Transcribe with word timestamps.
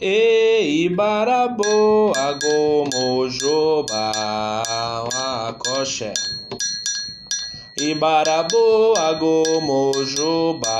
E 0.00 0.86
Ibarabo 0.86 2.12
Agomojoba 2.14 4.12
Akoxé 5.10 6.12
Ibarabo 7.82 8.94
Agomojoba 9.08 10.78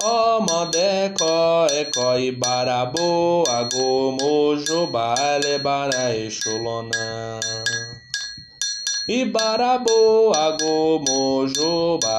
Ọmọdékọ 0.00 1.34
ẹkọ 1.80 2.08
Ibarabo 2.28 3.08
Agomojoba 3.58 5.04
Elebara 5.32 6.04
Exolona 6.24 7.04
Ibarabo 9.20 9.98
Agomojoba 10.46 12.16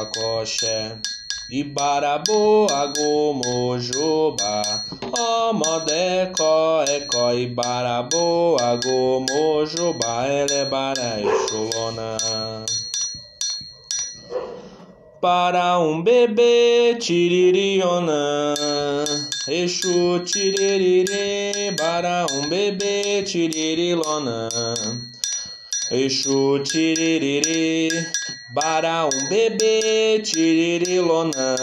Akoxé 0.00 0.76
Ibarabo 1.60 2.40
agomojoba 2.80 4.54
ọmọdékọ 5.28 6.54
ẹkọ 6.96 7.24
Ibarabo 7.44 8.24
agomojoba 8.70 10.12
elebara 10.40 11.10
exolona. 11.28 12.08
Para 15.22 15.68
um 15.78 16.02
bebê 16.06 16.96
tiririona, 17.04 18.22
Exu 19.60 19.96
tiririri, 20.28 21.76
para 21.78 22.26
um 22.34 22.48
bebê 22.50 23.22
tiririlona. 23.28 24.38
Exu 25.94 26.58
tiririri, 26.64 27.90
para 28.54 29.04
um 29.04 29.28
bebê 29.28 30.22
tiririlona. 30.24 31.56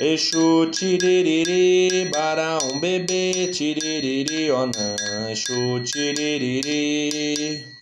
Exu 0.00 0.68
tiririri, 0.72 2.10
para 2.10 2.58
um 2.64 2.80
bebê 2.80 3.46
tiriririona. 3.52 4.96
Exu 5.30 5.78
tiririri. 5.84 7.77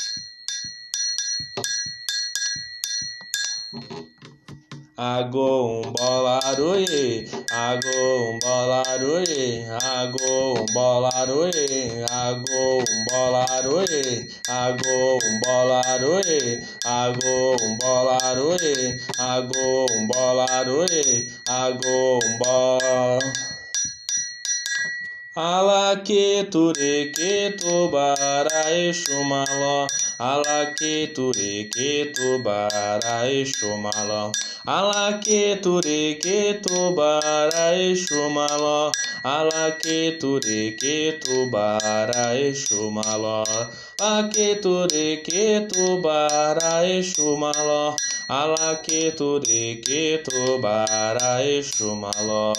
Agô 4.99 5.83
um 5.83 5.93
bolaroê, 5.93 7.29
agô 7.53 8.31
um 8.31 8.39
bolaroê, 8.39 9.63
agô 9.85 10.55
um 10.55 10.65
bolaroê, 10.73 11.53
agô 12.11 12.79
um 12.79 13.05
bolaroê, 13.05 14.27
agô 14.49 15.19
um 15.23 15.39
bolaroê, 15.41 16.63
agô 16.83 17.57
um 17.63 17.77
bolaroê, 17.77 18.99
agô 19.19 19.87
um 19.93 20.07
bolaroê, 20.07 21.29
agô 21.47 22.19
um 22.25 22.39
bol 22.39 23.19
Alaketure 25.37 27.13
keto 27.13 27.93
bara 27.93 28.73
exumaló 28.73 29.87
Alaketure 30.19 31.69
keto 31.69 32.41
bara 32.43 33.29
exumaló 33.29 34.33
Alaketure 34.65 36.17
keto 36.25 36.97
bara 36.97 37.77
exumaló 37.77 38.91
Alaketure 39.25 40.73
keto 40.81 41.51
bara 41.53 42.33
exumaló 42.33 43.45
Alaketure 44.01 45.21
keto 45.21 46.01
bara 46.01 46.81
exumaló 46.97 47.95
Alaketure 48.27 49.83
keto 49.85 50.59
bara 50.63 51.43
exumaló 51.45 52.55